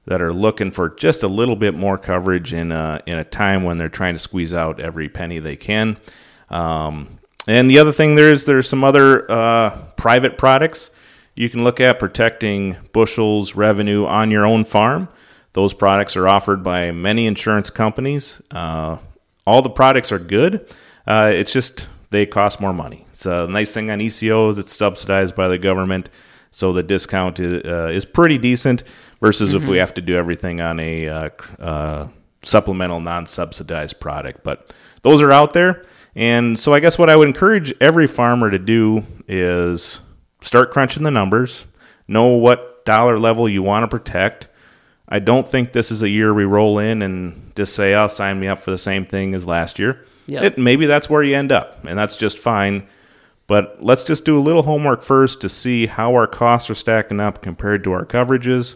that 0.05 0.21
are 0.21 0.33
looking 0.33 0.71
for 0.71 0.89
just 0.89 1.23
a 1.23 1.27
little 1.27 1.55
bit 1.55 1.73
more 1.73 1.97
coverage 1.97 2.53
in 2.53 2.71
a, 2.71 3.01
in 3.05 3.17
a 3.17 3.23
time 3.23 3.63
when 3.63 3.77
they're 3.77 3.87
trying 3.87 4.15
to 4.15 4.19
squeeze 4.19 4.53
out 4.53 4.79
every 4.79 5.07
penny 5.07 5.39
they 5.39 5.55
can. 5.55 5.97
Um, 6.49 7.19
and 7.47 7.69
the 7.69 7.79
other 7.79 7.91
thing 7.91 8.15
there 8.15 8.31
is 8.31 8.45
there's 8.45 8.67
some 8.67 8.83
other 8.83 9.29
uh, 9.31 9.77
private 9.95 10.37
products 10.37 10.89
you 11.35 11.49
can 11.49 11.63
look 11.63 11.79
at 11.79 11.99
protecting 11.99 12.77
bushels 12.91 13.55
revenue 13.55 14.05
on 14.05 14.29
your 14.29 14.45
own 14.45 14.65
farm. 14.65 15.07
Those 15.53 15.73
products 15.73 16.15
are 16.15 16.27
offered 16.27 16.63
by 16.63 16.91
many 16.91 17.27
insurance 17.27 17.69
companies. 17.69 18.41
Uh, 18.51 18.97
all 19.45 19.61
the 19.61 19.69
products 19.69 20.11
are 20.11 20.19
good. 20.19 20.67
Uh, 21.07 21.31
it's 21.33 21.53
just 21.53 21.87
they 22.09 22.25
cost 22.25 22.59
more 22.59 22.73
money. 22.73 23.05
So 23.13 23.45
the 23.45 23.53
nice 23.53 23.71
thing 23.71 23.89
on 23.89 24.01
ECO 24.01 24.49
is 24.49 24.57
it's 24.57 24.75
subsidized 24.75 25.35
by 25.35 25.47
the 25.47 25.57
government, 25.57 26.09
so 26.51 26.73
the 26.73 26.83
discount 26.83 27.39
is, 27.39 27.63
uh, 27.65 27.91
is 27.93 28.05
pretty 28.05 28.37
decent. 28.37 28.83
Versus 29.21 29.53
if 29.53 29.67
we 29.67 29.77
have 29.77 29.93
to 29.93 30.01
do 30.01 30.17
everything 30.17 30.59
on 30.59 30.81
a 30.81 31.07
uh, 31.07 31.29
uh, 31.57 32.07
supplemental, 32.41 32.99
non-subsidized 32.99 34.01
product. 34.01 34.43
But 34.43 34.73
those 35.01 35.21
are 35.21 35.31
out 35.31 35.53
there, 35.53 35.85
and 36.13 36.59
so 36.59 36.73
I 36.73 36.81
guess 36.81 36.99
what 36.99 37.09
I 37.09 37.15
would 37.15 37.29
encourage 37.29 37.73
every 37.79 38.05
farmer 38.05 38.51
to 38.51 38.59
do 38.59 39.05
is 39.25 40.01
start 40.41 40.71
crunching 40.71 41.03
the 41.03 41.11
numbers, 41.11 41.63
know 42.05 42.35
what 42.35 42.83
dollar 42.83 43.17
level 43.17 43.47
you 43.47 43.63
want 43.63 43.83
to 43.83 43.87
protect. 43.87 44.49
I 45.09 45.19
don't 45.19 45.47
think 45.47 45.73
this 45.73 45.91
is 45.91 46.01
a 46.01 46.09
year 46.09 46.33
we 46.33 46.45
roll 46.45 46.79
in 46.79 47.01
and 47.01 47.51
just 47.55 47.75
say, 47.75 47.93
"I'll 47.93 48.09
sign 48.09 48.39
me 48.39 48.47
up 48.47 48.59
for 48.59 48.71
the 48.71 48.77
same 48.77 49.05
thing 49.05 49.35
as 49.35 49.45
last 49.45 49.77
year." 49.79 50.05
It, 50.43 50.57
maybe 50.57 50.85
that's 50.85 51.09
where 51.09 51.21
you 51.23 51.35
end 51.35 51.51
up, 51.51 51.83
and 51.85 51.99
that's 51.99 52.15
just 52.15 52.37
fine. 52.37 52.87
But 53.45 53.77
let's 53.83 54.05
just 54.05 54.23
do 54.23 54.37
a 54.37 54.41
little 54.41 54.63
homework 54.63 55.01
first 55.03 55.41
to 55.41 55.49
see 55.49 55.85
how 55.87 56.13
our 56.13 56.27
costs 56.27 56.69
are 56.69 56.75
stacking 56.75 57.19
up 57.19 57.41
compared 57.41 57.83
to 57.83 57.91
our 57.91 58.05
coverages. 58.05 58.75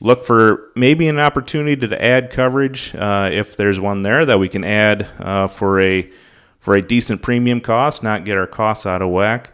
Look 0.00 0.24
for 0.24 0.70
maybe 0.74 1.06
an 1.08 1.18
opportunity 1.18 1.86
to 1.86 2.02
add 2.02 2.30
coverage 2.30 2.94
uh, 2.94 3.28
if 3.30 3.54
there's 3.56 3.78
one 3.78 4.00
there 4.02 4.24
that 4.24 4.38
we 4.38 4.48
can 4.48 4.64
add 4.64 5.06
uh, 5.18 5.46
for 5.46 5.78
a 5.80 6.10
for 6.58 6.74
a 6.74 6.82
decent 6.82 7.20
premium 7.20 7.60
cost, 7.60 8.02
not 8.02 8.24
get 8.24 8.38
our 8.38 8.46
costs 8.46 8.86
out 8.86 9.02
of 9.02 9.10
whack. 9.10 9.52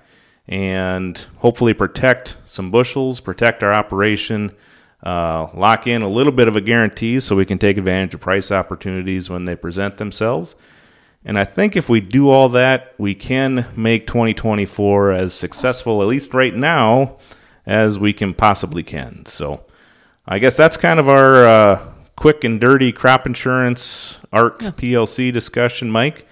and 0.48 1.26
hopefully 1.38 1.74
protect 1.74 2.36
some 2.46 2.70
bushels, 2.70 3.20
protect 3.20 3.64
our 3.64 3.72
operation, 3.72 4.52
uh, 5.02 5.48
lock 5.54 5.86
in 5.86 6.02
a 6.02 6.08
little 6.08 6.32
bit 6.32 6.48
of 6.48 6.56
a 6.56 6.60
guarantee 6.60 7.20
so 7.20 7.36
we 7.36 7.44
can 7.44 7.58
take 7.58 7.76
advantage 7.76 8.14
of 8.14 8.20
price 8.20 8.50
opportunities 8.50 9.30
when 9.30 9.44
they 9.44 9.54
present 9.54 9.98
themselves. 9.98 10.54
And 11.24 11.38
I 11.38 11.44
think 11.44 11.76
if 11.76 11.88
we 11.88 12.00
do 12.00 12.30
all 12.30 12.48
that, 12.50 12.94
we 12.98 13.14
can 13.14 13.66
make 13.76 14.06
2024 14.06 15.12
as 15.12 15.34
successful, 15.34 16.00
at 16.00 16.08
least 16.08 16.32
right 16.32 16.54
now, 16.54 17.16
as 17.66 17.98
we 17.98 18.12
can 18.12 18.32
possibly 18.32 18.84
can. 18.84 19.26
So 19.26 19.64
I 20.26 20.38
guess 20.38 20.56
that's 20.56 20.76
kind 20.76 21.00
of 21.00 21.08
our 21.08 21.44
uh, 21.44 21.88
quick 22.14 22.44
and 22.44 22.60
dirty 22.60 22.92
crop 22.92 23.26
insurance 23.26 24.20
ARC 24.32 24.62
yeah. 24.62 24.70
PLC 24.70 25.32
discussion, 25.32 25.90
Mike. 25.90 26.26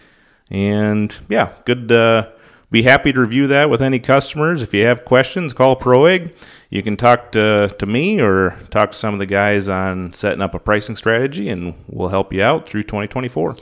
And 0.51 1.17
yeah, 1.29 1.53
good. 1.65 1.91
Uh, 1.91 2.31
be 2.75 2.83
happy 2.83 3.13
to 3.13 3.21
review 3.21 3.47
that 3.47 3.71
with 3.71 3.81
any 3.81 4.01
customers. 4.01 4.61
If 4.61 4.75
you 4.75 4.85
have 4.85 5.05
questions, 5.05 5.53
call 5.53 5.79
ProAg. 5.79 6.35
You 6.71 6.83
can 6.83 6.97
talk 6.97 7.31
to, 7.33 7.69
to 7.79 7.87
me 7.87 8.21
or 8.21 8.59
talk 8.71 8.93
to 8.93 8.99
some 8.99 9.15
of 9.15 9.21
the 9.21 9.27
guys 9.27 9.69
on 9.69 10.13
setting 10.13 10.43
up 10.43 10.55
a 10.55 10.59
pricing 10.59 10.97
strategy, 10.97 11.49
and 11.49 11.77
we'll 11.87 12.09
help 12.09 12.33
you 12.33 12.43
out 12.43 12.69
through 12.69 12.83
2024. 12.83 13.55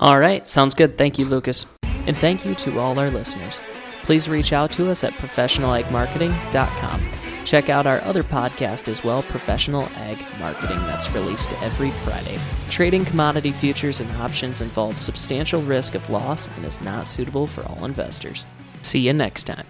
All 0.00 0.18
right, 0.18 0.46
sounds 0.48 0.74
good. 0.74 0.98
Thank 0.98 1.16
you, 1.16 1.26
Lucas. 1.26 1.66
And 1.84 2.18
thank 2.18 2.44
you 2.44 2.56
to 2.56 2.80
all 2.80 2.98
our 2.98 3.10
listeners. 3.10 3.60
Please 4.02 4.28
reach 4.28 4.52
out 4.52 4.72
to 4.72 4.90
us 4.90 5.04
at 5.04 5.12
professionalagmarketing.com. 5.14 7.25
Check 7.46 7.70
out 7.70 7.86
our 7.86 8.02
other 8.02 8.24
podcast 8.24 8.88
as 8.88 9.04
well, 9.04 9.22
Professional 9.22 9.84
Ag 9.94 10.22
Marketing, 10.40 10.78
that's 10.78 11.10
released 11.12 11.52
every 11.62 11.92
Friday. 11.92 12.38
Trading 12.70 13.04
commodity 13.04 13.52
futures 13.52 14.00
and 14.00 14.10
options 14.16 14.60
involves 14.60 15.00
substantial 15.00 15.62
risk 15.62 15.94
of 15.94 16.10
loss 16.10 16.48
and 16.48 16.64
is 16.64 16.80
not 16.80 17.08
suitable 17.08 17.46
for 17.46 17.62
all 17.68 17.84
investors. 17.84 18.46
See 18.82 18.98
you 18.98 19.12
next 19.12 19.44
time. 19.44 19.64